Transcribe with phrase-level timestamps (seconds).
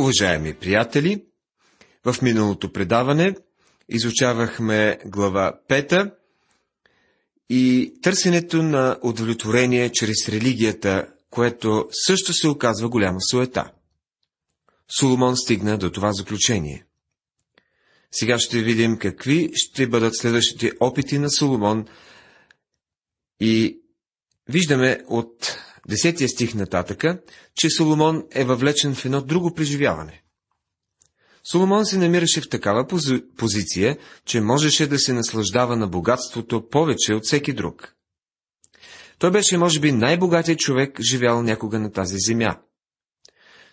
[0.00, 1.24] Уважаеми приятели,
[2.04, 3.34] в миналото предаване
[3.88, 6.14] изучавахме глава 5
[7.50, 13.72] и търсенето на удовлетворение чрез религията, което също се оказва голяма суета.
[14.98, 16.84] Соломон стигна до това заключение.
[18.12, 21.86] Сега ще видим какви ще бъдат следващите опити на Соломон
[23.40, 23.80] и
[24.48, 25.58] виждаме от
[25.88, 27.20] 10 стих нататъка,
[27.54, 30.22] че Соломон е въвлечен в едно друго преживяване.
[31.52, 33.22] Соломон се намираше в такава пози...
[33.36, 37.94] позиция, че можеше да се наслаждава на богатството повече от всеки друг.
[39.18, 42.56] Той беше, може би, най-богатият човек, живял някога на тази земя.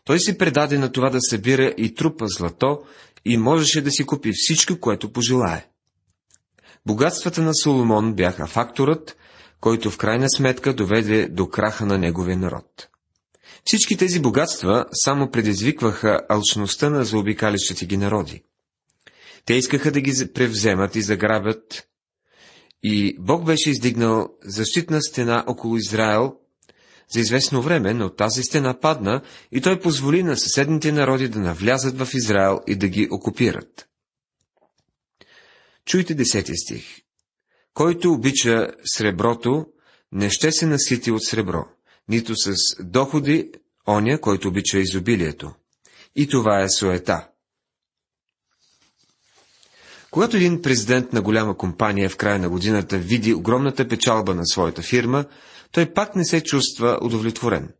[0.03, 2.79] Той си предаде на това да събира и трупа злато
[3.25, 5.67] и можеше да си купи всичко, което пожелае.
[6.85, 9.17] Богатствата на Соломон бяха факторът,
[9.61, 12.87] който в крайна сметка доведе до краха на неговия народ.
[13.65, 18.43] Всички тези богатства само предизвикваха алчността на заобикалищите ги народи.
[19.45, 21.87] Те искаха да ги превземат и заграбят,
[22.83, 26.35] и Бог беше издигнал защитна стена около Израел
[27.09, 29.21] за известно време, но тази стена падна
[29.51, 33.87] и той позволи на съседните народи да навлязат в Израел и да ги окупират.
[35.85, 37.01] Чуйте десети стих.
[37.77, 39.65] Който обича среброто,
[40.11, 41.65] не ще се насити от сребро,
[42.09, 43.51] нито с доходи
[43.87, 45.51] оня, който обича изобилието.
[46.15, 47.27] И това е суета.
[50.11, 54.81] Когато един президент на голяма компания в края на годината види огромната печалба на своята
[54.81, 55.25] фирма,
[55.71, 57.73] той пак не се чувства удовлетворен.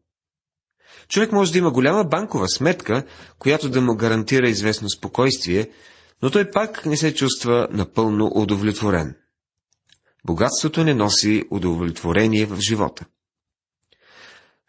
[1.09, 3.03] Човек може да има голяма банкова сметка,
[3.40, 5.70] която да му гарантира известно спокойствие,
[6.22, 9.16] но той пак не се чувства напълно удовлетворен.
[10.28, 13.06] Богатството не носи удовлетворение в живота.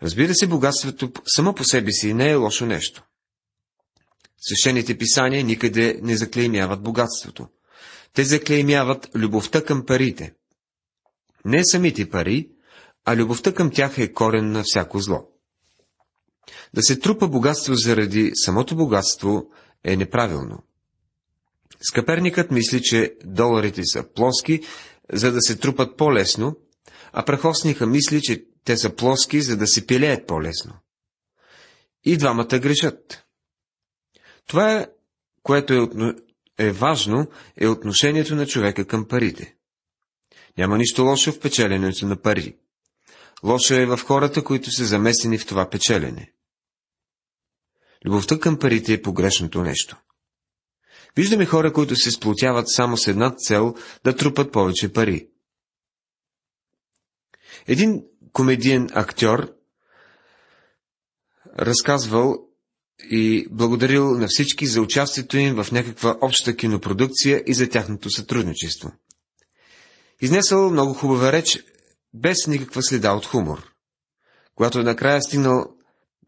[0.02, 3.04] Разбира се, богатството само по себе си не е лошо нещо.
[4.40, 7.48] Свещените писания никъде не заклеймяват богатството.
[8.12, 10.34] Те заклеймяват любовта към парите.
[11.44, 12.50] Не самите пари,
[13.04, 15.28] а любовта към тях е корен на всяко зло.
[16.74, 19.50] Да се трупа богатство заради самото богатство
[19.84, 20.62] е неправилно.
[21.80, 24.60] Скъперникът мисли, че доларите са плоски,
[25.12, 26.56] за да се трупат по-лесно,
[27.12, 30.74] а прахосника мисли, че те са плоски, за да се пилеят по-лесно.
[32.04, 33.24] И двамата грешат.
[34.46, 34.86] Това, е,
[35.42, 36.14] което е,
[36.66, 37.26] е важно,
[37.56, 39.54] е отношението на човека към парите.
[40.58, 42.56] Няма нищо лошо в печеленето на пари.
[43.44, 46.32] Лошо е в хората, които са замесени в това печелене.
[48.04, 49.96] Любовта към парите е погрешното нещо.
[51.16, 53.74] Виждаме хора, които се сплотяват само с една цел
[54.04, 55.28] да трупат повече пари.
[57.66, 59.54] Един комедиен актьор
[61.58, 62.48] разказвал
[63.10, 68.92] и благодарил на всички за участието им в някаква обща кинопродукция и за тяхното сътрудничество.
[70.20, 71.64] Изнесъл много хубава реч,
[72.14, 73.72] без никаква следа от хумор.
[74.54, 75.64] Когато накрая стигнал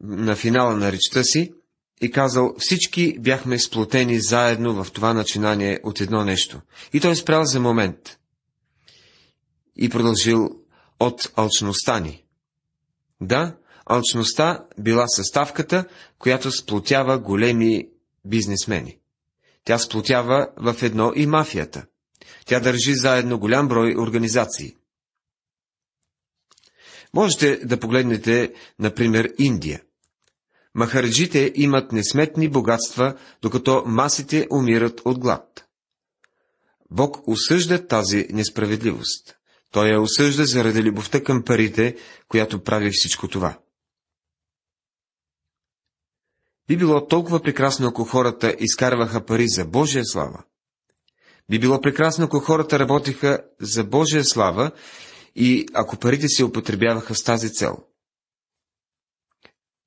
[0.01, 1.53] на финала на речта си
[2.01, 6.61] и казал, всички бяхме сплотени заедно в това начинание от едно нещо.
[6.93, 8.19] И той спрял за момент.
[9.77, 10.51] И продължил
[11.01, 12.25] от алчността ни.
[13.21, 13.57] Да,
[13.87, 15.85] алчността била съставката,
[16.19, 17.89] която сплотява големи
[18.25, 18.99] бизнесмени.
[19.65, 21.87] Тя сплотява в едно и мафията.
[22.45, 24.77] Тя държи заедно голям брой организации.
[27.15, 29.83] Можете да погледнете, например, Индия.
[30.75, 35.65] Махарджите имат несметни богатства, докато масите умират от глад.
[36.91, 39.37] Бог осъжда тази несправедливост.
[39.73, 41.97] Той я осъжда заради любовта към парите,
[42.29, 43.59] която прави всичко това.
[46.69, 50.43] Би било толкова прекрасно, ако хората изкарваха пари за Божия слава.
[51.51, 54.71] Би било прекрасно, ако хората работиха за Божия слава
[55.37, 57.79] и ако парите се употребяваха с тази цел.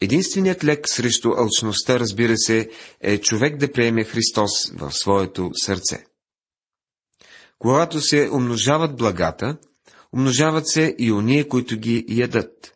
[0.04, 2.70] Единственият лек срещу алчността, разбира се,
[3.02, 6.06] е човек да приеме Христос в своето сърце.
[7.60, 9.58] Когато се умножават благата,
[10.14, 12.74] умножават се и оние, които ги ядат.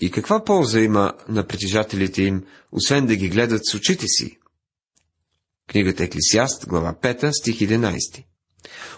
[0.00, 4.38] И каква полза има на притежателите им, освен да ги гледат с очите си?
[5.68, 8.24] Книгата Еклисиаст, глава 5, стих 11.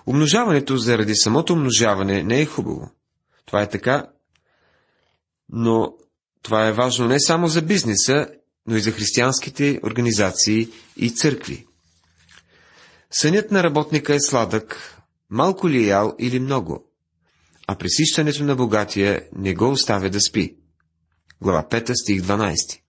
[0.07, 2.91] Умножаването заради самото умножаване не е хубаво.
[3.47, 4.07] Това е така,
[5.49, 5.95] но
[6.45, 8.29] това е важно не само за бизнеса,
[8.67, 11.67] но и за християнските организации и църкви.
[13.11, 14.95] Сънят на работника е сладък,
[15.31, 16.95] малко ли е ял или много
[17.67, 20.57] а пресищането на богатия не го оставя да спи.
[21.43, 22.81] Глава 5, стих 12.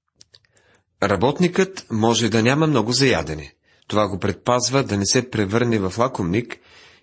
[1.04, 3.54] Работникът може да няма много заядене.
[3.88, 6.58] Това го предпазва да не се превърне в лакомник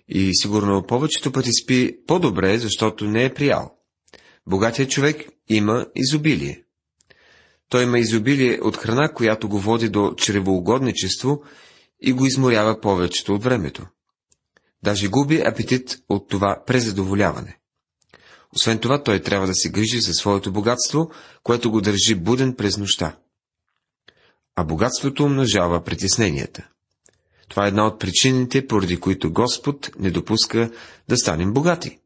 [0.09, 3.77] и сигурно повечето пъти спи по-добре, защото не е приял.
[4.47, 6.63] Богатият човек има изобилие.
[7.69, 11.43] Той има изобилие от храна, която го води до чревоугодничество
[12.01, 13.87] и го изморява повечето от времето.
[14.83, 17.57] Даже губи апетит от това презадоволяване.
[18.55, 21.11] Освен това, той трябва да се грижи за своето богатство,
[21.43, 23.17] което го държи буден през нощта.
[24.55, 26.67] А богатството умножава притесненията.
[27.49, 30.71] Това е една от причините, поради които Господ не допуска
[31.09, 31.99] да станем богати.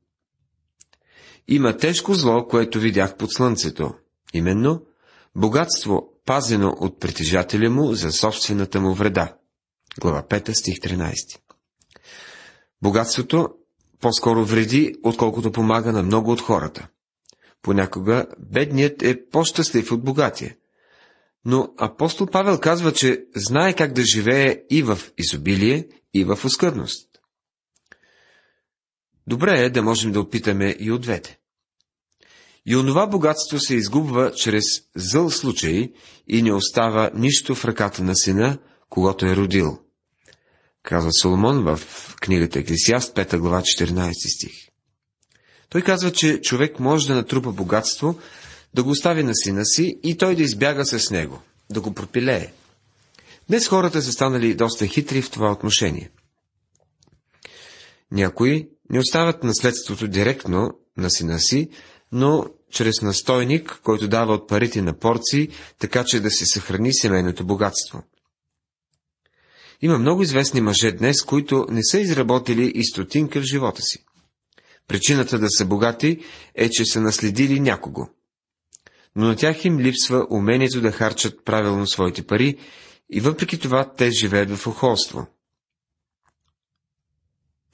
[1.48, 3.94] Има тежко зло, което видях под слънцето,
[4.34, 4.82] именно
[5.36, 9.36] богатство, пазено от притежателя му за собствената му вреда.
[10.02, 11.14] Глава 5, стих 13.
[12.82, 13.50] Богатството
[14.02, 16.88] по-скоро вреди, отколкото помага на много от хората.
[17.62, 20.56] Понякога бедният е по-щастлив от богатия.
[21.46, 27.06] Но апостол Павел казва, че знае как да живее и в изобилие, и в оскъдност.
[29.27, 31.38] Добре е да можем да опитаме и от двете.
[32.65, 34.63] И онова богатство се изгубва чрез
[34.95, 35.91] зъл случай
[36.27, 38.57] и не остава нищо в ръката на сина,
[38.89, 39.79] когато е родил.
[40.83, 44.68] Казва Соломон в книгата Еклесиаст, 5 глава, 14 стих.
[45.69, 48.19] Той казва, че човек може да натрупа богатство,
[48.74, 52.51] да го остави на сина си и той да избяга с него, да го пропилее.
[53.50, 56.09] Днес хората са станали доста хитри в това отношение.
[58.12, 61.69] Някои не оставят наследството директно на сина си,
[62.12, 65.50] но чрез настойник, който дава от парите на порции,
[65.80, 68.04] така че да се съхрани семейното богатство.
[69.81, 74.06] Има много известни мъже днес, които не са изработили и стотинка в живота си.
[74.88, 76.19] Причината да са богати
[76.56, 78.07] е, че са наследили някого.
[79.16, 82.57] Но на тях им липсва умението да харчат правилно своите пари
[83.10, 85.28] и въпреки това те живеят в охолство.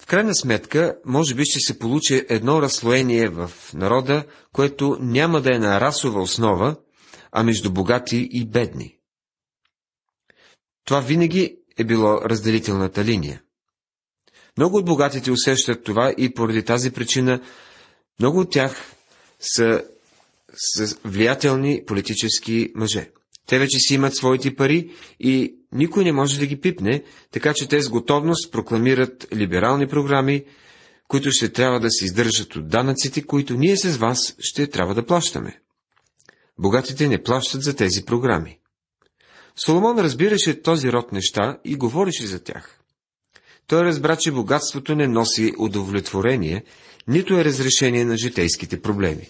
[0.04, 5.56] В крайна сметка, може би ще се получи едно разслоение в народа, което няма да
[5.56, 6.76] е на расова основа,
[7.32, 8.98] а между богати и бедни.
[10.86, 13.42] Това винаги е било разделителната линия.
[14.58, 17.42] Много от богатите усещат това и поради тази причина
[18.20, 18.94] много от тях
[19.40, 19.84] са,
[20.56, 23.12] са влиятелни политически мъже.
[23.48, 27.68] Те вече си имат своите пари и никой не може да ги пипне, така че
[27.68, 30.44] те с готовност прокламират либерални програми,
[31.08, 35.06] които ще трябва да се издържат от данъците, които ние с вас ще трябва да
[35.06, 35.60] плащаме.
[36.60, 38.60] Богатите не плащат за тези програми.
[39.66, 42.80] Соломон разбираше този род неща и говореше за тях.
[43.68, 46.64] Той разбра, че богатството не носи удовлетворение,
[47.08, 49.30] нито е разрешение на житейските проблеми.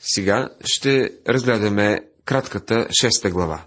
[0.00, 3.64] Сега ще разгледаме кратката шеста глава.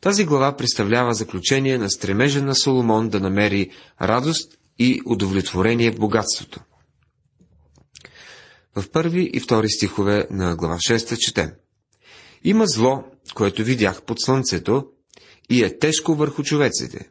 [0.00, 3.70] Тази глава представлява заключение на стремежа на Соломон да намери
[4.02, 6.60] радост и удовлетворение в богатството.
[8.76, 11.50] В първи и втори стихове на глава 6 четем.
[12.44, 13.04] Има зло,
[13.34, 14.86] което видях под слънцето,
[15.50, 17.08] и е тежко върху човеците.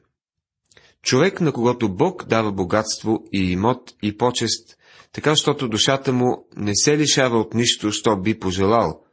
[1.03, 4.77] Човек, на когото Бог дава богатство и имот и почест,
[5.13, 9.03] така, щото душата му не се лишава от нищо, що би пожелал,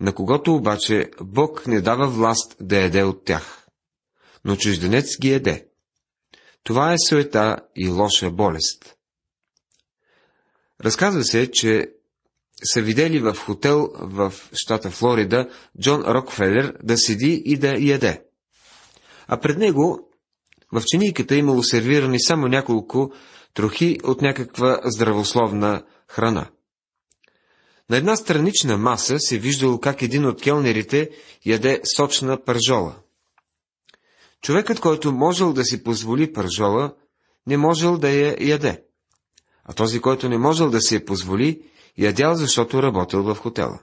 [0.00, 3.66] на когото обаче Бог не дава власт да еде от тях.
[4.44, 5.66] Но чужденец ги еде.
[6.62, 8.96] Това е суета и лоша болест.
[10.84, 11.90] Разказва се, че
[12.64, 15.48] са видели в хотел в щата Флорида
[15.80, 18.22] Джон Рокфелер да седи и да яде.
[19.26, 20.08] А пред него
[20.72, 23.12] в чинийката имало сервирани само няколко
[23.54, 26.50] трохи от някаква здравословна храна.
[27.90, 31.10] На една странична маса се виждало как един от келнерите
[31.46, 32.96] яде сочна пържола.
[34.42, 36.94] Човекът, който можел да си позволи пържола,
[37.46, 38.84] не можел да я яде.
[39.64, 41.62] А този, който не можел да си я позволи,
[41.98, 43.80] ядял, защото работил в хотела.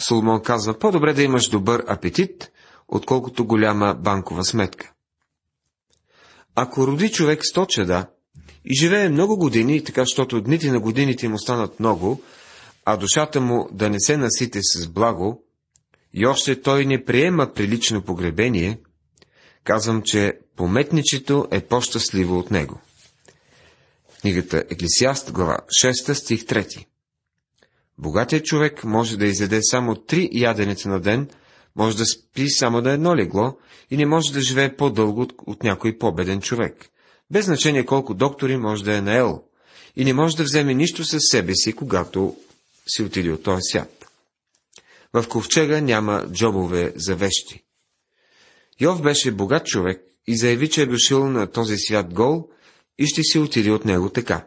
[0.00, 2.52] Соломон казва, по-добре да имаш добър апетит,
[2.88, 4.92] отколкото голяма банкова сметка.
[6.54, 8.06] Ако роди човек сто чеда
[8.64, 12.22] и живее много години, така щото дните на годините му станат много,
[12.84, 15.44] а душата му да не се насите с благо,
[16.14, 18.78] и още той не приема прилично погребение,
[19.64, 22.80] казвам, че пометничето е по-щастливо от него.
[24.20, 26.86] Книгата Еклесиаст, глава 6, стих 3.
[27.98, 31.28] Богатият човек може да изяде само три яденеца на ден,
[31.76, 33.58] може да спи само на едно легло
[33.90, 36.91] и не може да живее по-дълго от, от някой по-беден човек.
[37.32, 39.42] Без значение колко доктори може да е наел
[39.96, 42.36] и не може да вземе нищо със себе си, когато
[42.86, 44.06] си отиде от този свят.
[45.12, 47.64] В ковчега няма джобове за вещи.
[48.80, 52.48] Йов беше богат човек и заяви, че е дошъл на този свят гол
[52.98, 54.46] и ще си отиде от него така.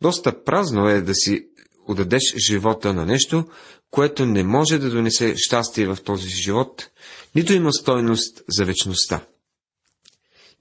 [0.00, 1.46] Доста празно е да си
[1.88, 3.44] отдадеш живота на нещо,
[3.90, 6.90] което не може да донесе щастие в този живот,
[7.34, 9.26] нито има стойност за вечността.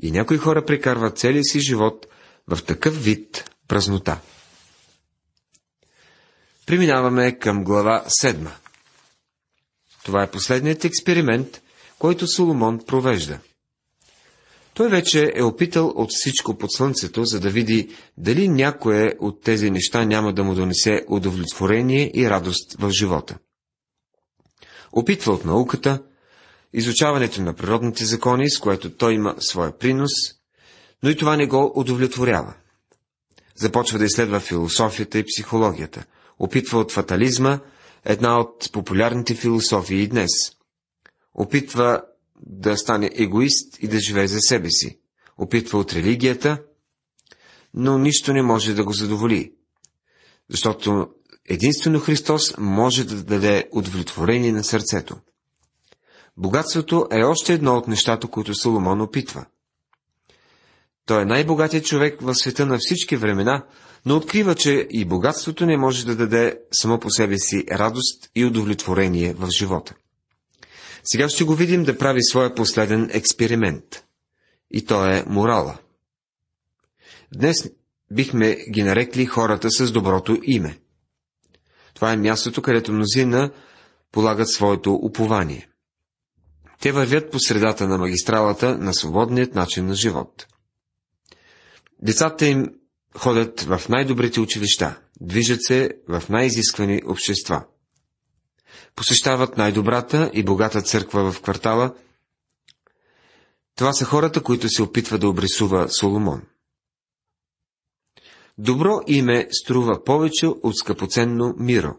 [0.04, 2.08] И някои хора прекарват целия си живот
[2.48, 4.20] в такъв вид празнота.
[6.66, 8.50] Преминаваме към глава 7.
[10.04, 11.62] Това е последният експеримент,
[12.00, 13.40] който Соломон провежда.
[14.74, 19.72] Той вече е опитал от всичко под слънцето, за да види дали някое от тези
[19.72, 23.38] неща няма да му донесе удовлетворение и радост в живота.
[24.92, 26.04] Опитва от науката,
[26.74, 30.12] изучаването на природните закони, с което той има своя принос,
[31.04, 32.54] но и това не го удовлетворява.
[33.56, 36.06] Започва да изследва философията и психологията.
[36.40, 37.60] Опитва от фатализма,
[38.06, 40.32] една от популярните философии и днес.
[41.34, 42.02] Опитва
[42.46, 45.00] да стане егоист и да живее за себе си.
[45.38, 46.62] Опитва от религията,
[47.74, 49.54] но нищо не може да го задоволи.
[50.50, 51.10] Защото
[51.50, 55.16] единствено Христос може да даде удовлетворение на сърцето.
[56.38, 59.46] Богатството е още едно от нещата, които Соломон опитва.
[61.06, 63.66] Той е най-богатият човек в света на всички времена,
[64.06, 68.46] но открива, че и богатството не може да даде само по себе си радост и
[68.46, 69.96] удовлетворение в живота.
[71.04, 74.04] Сега ще го видим да прави своя последен експеримент.
[74.72, 75.78] И то е морала.
[77.36, 77.70] Днес
[78.12, 80.80] бихме ги нарекли хората с доброто име.
[81.94, 83.52] Това е мястото, където мнозина
[84.12, 85.70] полагат своето упование.
[86.84, 90.48] Те вървят по средата на магистралата на свободният начин на живот.
[92.02, 92.66] Децата им
[93.18, 97.66] ходят в най-добрите училища, движат се в най-изисквани общества.
[98.96, 101.96] Посещават най-добрата и богата църква в квартала.
[103.76, 106.42] Това са хората, които се опитва да обрисува Соломон.
[108.58, 111.96] Добро име струва повече от скъпоценно миро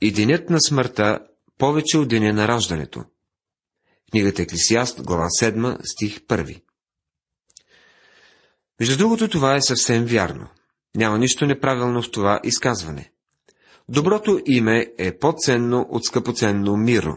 [0.00, 1.18] и денят на смъртта
[1.58, 3.04] повече от деня на раждането.
[4.14, 6.60] Книгата Еклисиаст, глава 7, стих 1.
[8.80, 10.48] Между другото, това е съвсем вярно.
[10.96, 13.10] Няма нищо неправилно в това изказване.
[13.88, 17.16] Доброто име е по-ценно от скъпоценно миро.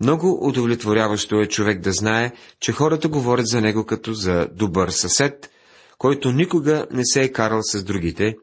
[0.00, 5.50] Много удовлетворяващо е човек да знае, че хората говорят за него като за добър съсед,
[5.98, 8.36] който никога не се е карал с другите,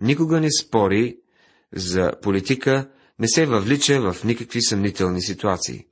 [0.00, 1.16] никога не спори
[1.74, 2.88] за политика,
[3.18, 5.86] не се въвлича в никакви съмнителни ситуации.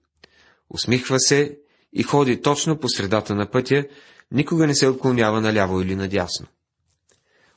[0.70, 1.58] Усмихва се
[1.92, 3.84] и ходи точно по средата на пътя,
[4.32, 6.46] никога не се отклонява наляво или надясно.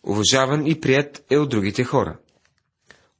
[0.04, 2.20] Уважаван и прият е от другите хора.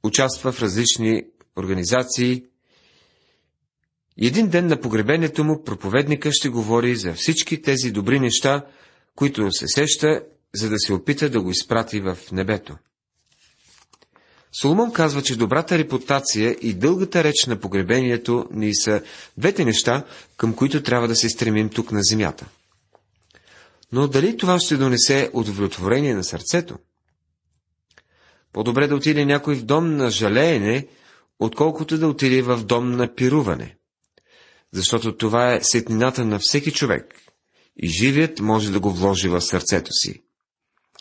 [0.02, 1.24] Участва в различни
[1.56, 2.44] организации.
[4.22, 8.66] Един ден на погребението му проповедника ще говори за всички тези добри неща,
[9.14, 10.22] които се сеща,
[10.54, 12.76] за да се опита да го изпрати в небето.
[14.52, 19.02] Соломон казва, че добрата репутация и дългата реч на погребението ни са
[19.38, 20.04] двете неща,
[20.36, 22.46] към които трябва да се стремим тук на земята.
[23.92, 26.78] Но дали това ще донесе удовлетворение на сърцето?
[28.52, 30.86] По-добре да отиде някой в дом на жалеене,
[31.38, 33.76] отколкото да отиде в дом на пируване.
[34.72, 37.14] Защото това е сетнината на всеки човек
[37.76, 40.22] и живият може да го вложи в сърцето си.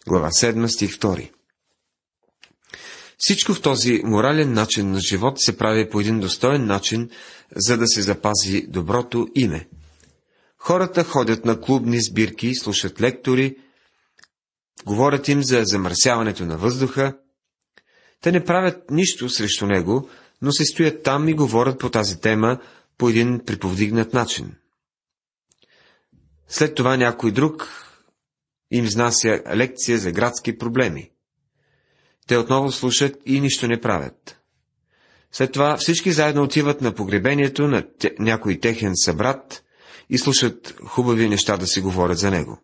[0.07, 1.36] Глава 7, стих 2
[3.17, 7.09] Всичко в този морален начин на живот се прави по един достоен начин,
[7.55, 9.67] за да се запази доброто име.
[10.57, 13.57] Хората ходят на клубни сбирки, слушат лектори,
[14.85, 17.17] говорят им за замърсяването на въздуха.
[18.21, 20.09] Те не правят нищо срещу него,
[20.41, 22.59] но се стоят там и говорят по тази тема
[22.97, 24.55] по един приповдигнат начин.
[26.47, 27.69] След това някой друг
[28.71, 31.11] им изнася лекция за градски проблеми.
[32.27, 34.39] Те отново слушат и нищо не правят.
[35.31, 37.83] След това всички заедно отиват на погребението на
[38.19, 39.63] някой техен събрат
[40.09, 42.61] и слушат хубави неща да си говорят за него.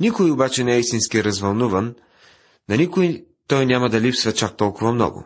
[0.00, 1.94] Никой обаче не е истински развълнуван,
[2.68, 5.24] на никой той няма да липсва чак толкова много.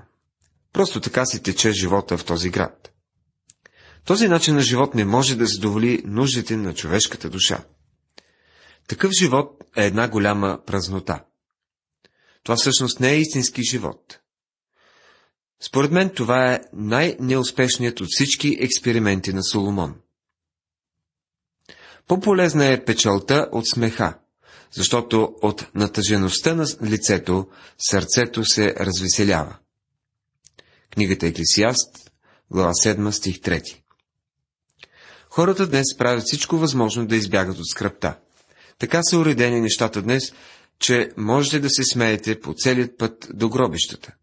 [0.72, 2.92] Просто така си тече живота в този град.
[4.04, 7.64] Този начин на живот не може да задоволи нуждите на човешката душа.
[8.88, 11.24] Такъв живот е една голяма празнота.
[12.46, 14.18] Това всъщност не е истински живот.
[15.60, 19.94] Според мен това е най-неуспешният от всички експерименти на Соломон.
[22.06, 24.18] По-полезна е печалта от смеха,
[24.72, 27.48] защото от натъжеността на лицето
[27.78, 29.56] сърцето се развеселява.
[30.90, 32.10] Книгата Еклесиаст,
[32.50, 33.76] глава 7, стих 3.
[35.30, 38.18] Хората днес правят всичко възможно да избягат от скръпта.
[38.78, 40.32] Така са уредени нещата днес,
[40.78, 44.14] че можете да се смеете по целият път до гробищата.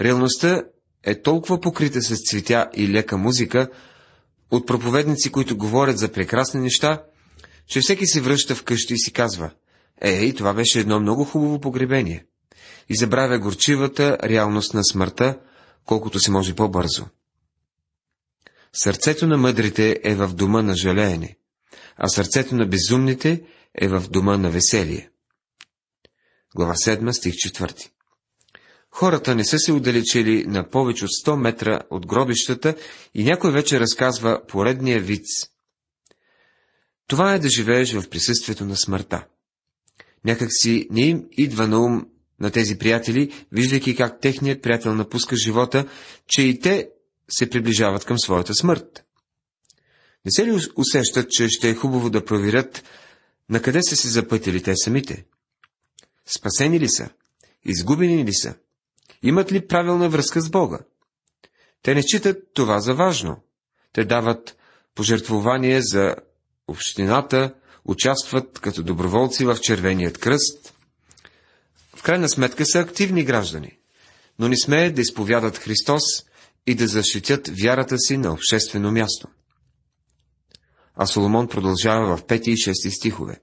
[0.00, 0.62] Реалността
[1.02, 3.68] е толкова покрита с цветя и лека музика,
[4.50, 7.02] от проповедници, които говорят за прекрасни неща,
[7.66, 9.50] че всеки се връща вкъщи и си казва,
[10.00, 12.26] ей, това беше едно много хубаво погребение,
[12.88, 15.38] и забравя горчивата реалност на смъртта,
[15.84, 17.06] колкото се може по-бързо.
[18.72, 21.36] Сърцето на мъдрите е в дома на жалеене,
[21.96, 23.42] а сърцето на безумните
[23.74, 25.10] е в дома на веселие.
[26.56, 27.90] Глава 7, стих 4
[28.90, 32.76] Хората не са се удалечили на повече от 100 метра от гробищата
[33.14, 35.26] и някой вече разказва поредния виц.
[37.06, 39.26] Това е да живееш в присъствието на смъртта.
[40.24, 42.06] Някак си не им идва на ум
[42.40, 45.88] на тези приятели, виждайки как техният приятел напуска живота,
[46.28, 46.88] че и те
[47.30, 49.04] се приближават към своята смърт.
[50.24, 52.84] Не се ли усещат, че ще е хубаво да проверят
[53.50, 55.24] на къде са се запътили те самите?
[56.26, 57.10] Спасени ли са?
[57.64, 58.54] Изгубени ли са?
[59.22, 60.78] Имат ли правилна връзка с Бога?
[61.82, 63.42] Те не читат това за важно.
[63.92, 64.56] Те дават
[64.94, 66.16] пожертвование за
[66.68, 67.54] общината,
[67.84, 70.74] участват като доброволци в Червеният кръст.
[71.96, 73.78] В крайна сметка са активни граждани,
[74.38, 76.02] но не смеят да изповядат Христос
[76.66, 79.28] и да защитят вярата си на обществено място.
[80.94, 83.40] А Соломон продължава в 5 и 6 стихове.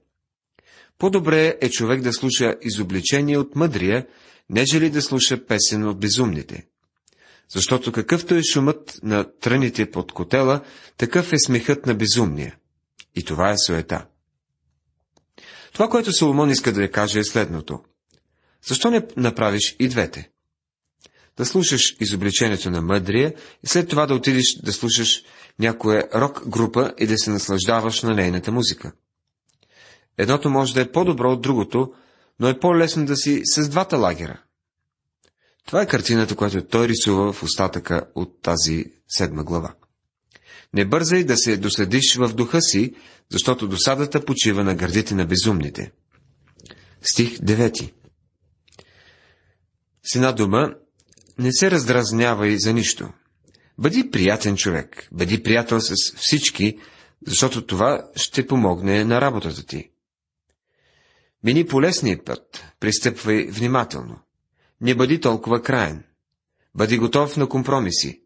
[1.02, 4.06] По-добре е човек да слуша изобличение от мъдрия,
[4.50, 6.66] нежели да слуша песен от безумните.
[7.48, 10.60] Защото какъвто е шумът на тръните под котела,
[10.96, 12.56] такъв е смехът на безумния.
[13.14, 14.06] И това е суета.
[15.72, 17.80] Това, което Соломон иска да я каже е следното.
[18.66, 20.30] Защо не направиш и двете?
[21.36, 25.22] Да слушаш изобличението на мъдрия и след това да отидеш да слушаш
[25.58, 28.92] някоя рок група и да се наслаждаваш на нейната музика.
[30.18, 31.92] Едното може да е по-добро от другото,
[32.40, 34.42] но е по-лесно да си с двата лагера.
[35.66, 39.74] Това е картината, която той рисува в остатъка от тази седма глава.
[40.74, 42.94] Не бързай да се доследиш в духа си,
[43.30, 45.92] защото досадата почива на гърдите на безумните.
[47.02, 47.92] Стих 9
[50.02, 50.74] С една дума,
[51.38, 53.12] не се раздразнявай за нищо.
[53.78, 56.78] Бъди приятен човек, бъди приятел с всички,
[57.26, 59.91] защото това ще помогне на работата ти.
[61.44, 64.18] Мини по лесния път, пристъпвай внимателно.
[64.80, 66.04] Не бъди толкова краен.
[66.74, 68.22] Бъди готов на компромиси.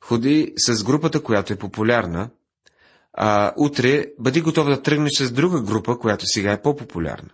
[0.00, 2.30] Ходи с групата, която е популярна,
[3.12, 7.30] а утре бъди готов да тръгнеш с друга група, която сега е по-популярна.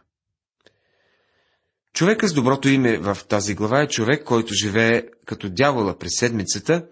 [1.92, 6.86] Човека с доброто име в тази глава е човек, който живее като дявола през седмицата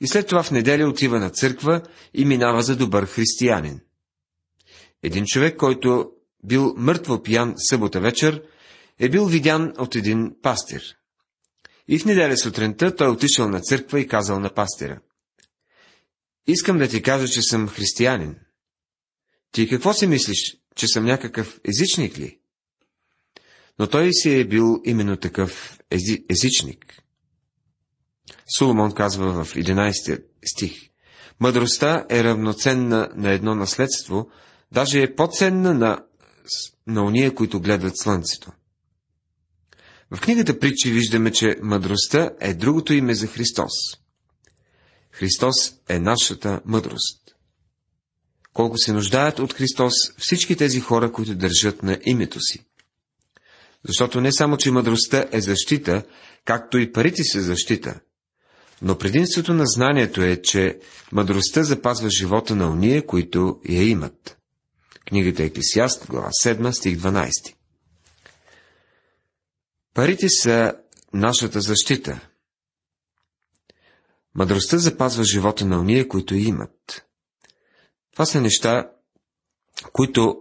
[0.00, 1.82] и след това в неделя отива на църква
[2.14, 3.80] и минава за добър християнин.
[5.02, 6.10] Един човек, който
[6.44, 8.42] бил мъртво пиян събота вечер,
[8.98, 10.82] е бил видян от един пастир.
[11.88, 15.00] И в неделя сутринта той отишъл на църква и казал на пастира.
[16.46, 18.36] Искам да ти кажа, че съм християнин.
[19.52, 22.38] Ти какво си мислиш, че съм някакъв езичник ли?
[23.78, 27.02] Но той си е бил именно такъв ези, езичник.
[28.58, 30.90] Соломон казва в 11 стих.
[31.40, 34.30] Мъдростта е равноценна на едно наследство,
[34.72, 36.04] даже е по-ценна на,
[36.86, 38.52] на уния, които гледат слънцето.
[40.10, 43.72] В книгата Притчи виждаме, че мъдростта е другото име за Христос.
[45.10, 45.54] Христос
[45.88, 47.34] е нашата мъдрост.
[48.52, 52.64] Колко се нуждаят от Христос всички тези хора, които държат на името си.
[53.84, 56.02] Защото не само, че мъдростта е защита,
[56.44, 58.00] както и парите са защита,
[58.82, 60.78] но предимството на знанието е, че
[61.12, 64.38] мъдростта запазва живота на уния, които я имат.
[65.08, 67.54] Книгата Еклесиаст, глава 7, стих 12.
[69.94, 70.74] Парите са
[71.12, 72.28] нашата защита.
[74.34, 77.04] Мъдростта запазва живота на уния, които имат.
[78.12, 78.90] Това са неща,
[79.92, 80.36] които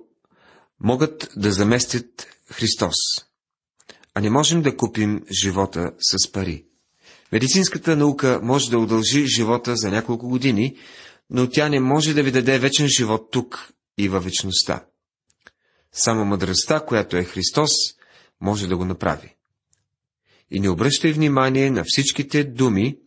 [0.79, 2.95] могат да заместят Христос.
[4.13, 6.65] А не можем да купим живота с пари.
[7.31, 10.77] Медицинската наука може да удължи живота за няколко години,
[11.29, 14.85] но тя не може да ви даде вечен живот тук и във вечността.
[15.91, 17.71] Само мъдростта, която е Христос,
[18.41, 19.35] може да го направи.
[20.51, 22.97] И не обръщай внимание на всичките думи,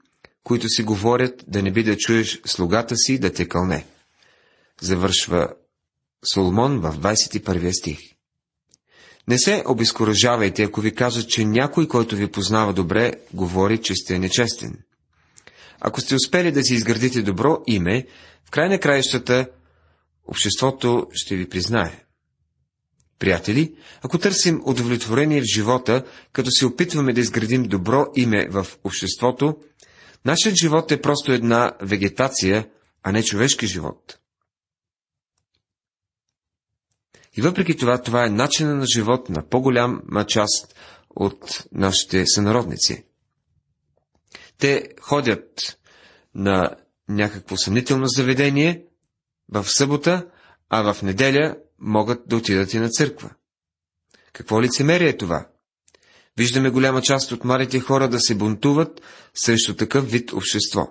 [0.42, 3.86] които си говорят да не би да чуеш слугата си да те кълне.
[4.80, 5.48] Завършва
[6.32, 7.98] Соломон в 21 стих.
[9.28, 14.18] Не се обезкуражавайте, ако ви кажат, че някой, който ви познава добре, говори, че сте
[14.18, 14.78] нечестен.
[15.80, 18.06] Ако сте успели да си изградите добро име,
[18.44, 19.48] в край на краищата
[20.26, 22.04] обществото ще ви признае.
[23.18, 29.56] Приятели, ако търсим удовлетворение в живота, като се опитваме да изградим добро име в обществото,
[30.24, 32.68] нашият живот е просто една вегетация,
[33.02, 34.18] а не човешки живот.
[37.36, 40.74] И въпреки това, това е начина на живот на по-голяма част
[41.10, 43.04] от нашите сънародници.
[44.58, 45.78] Те ходят
[46.34, 46.76] на
[47.08, 48.84] някакво съмнително заведение
[49.48, 50.26] в събота,
[50.70, 53.30] а в неделя могат да отидат и на църква.
[54.32, 55.48] Какво лицемерие е това?
[56.36, 59.00] Виждаме голяма част от младите хора да се бунтуват
[59.34, 60.88] срещу такъв вид общество.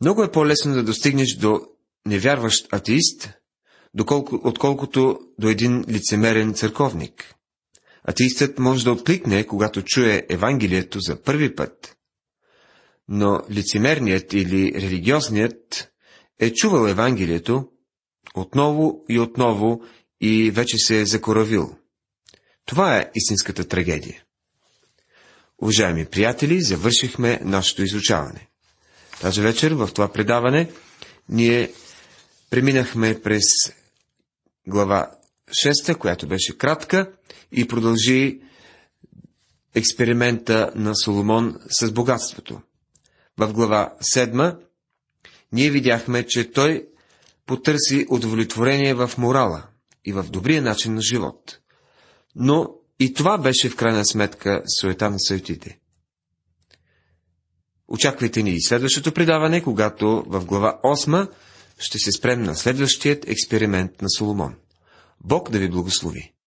[0.00, 1.60] Много е по-лесно да достигнеш до
[2.06, 3.30] невярващ атеист,
[3.94, 7.34] доколко, отколкото до един лицемерен църковник.
[8.04, 11.96] Атеистът може да откликне, когато чуе Евангелието за първи път,
[13.08, 15.92] но лицемерният или религиозният
[16.38, 17.68] е чувал Евангелието
[18.34, 19.82] отново и отново
[20.20, 21.76] и вече се е закоравил.
[22.64, 24.22] Това е истинската трагедия.
[25.62, 28.48] Уважаеми приятели, завършихме нашето изучаване.
[29.20, 30.70] Тази вечер в това предаване
[31.28, 31.72] ние
[32.50, 33.44] преминахме през
[34.66, 35.10] глава
[35.64, 37.12] 6, която беше кратка
[37.52, 38.40] и продължи
[39.74, 42.60] експеримента на Соломон с богатството.
[43.38, 44.58] В глава 7
[45.52, 46.86] ние видяхме, че той
[47.46, 49.66] потърси удовлетворение в морала
[50.04, 51.58] и в добрия начин на живот.
[52.36, 55.78] Но и това беше в крайна сметка суета на суетите.
[57.88, 61.30] Очаквайте ни и следващото предаване, когато в глава 8
[61.78, 64.54] ще се спрем на следващият експеримент на Соломон.
[65.24, 66.32] Бог да ви благослови!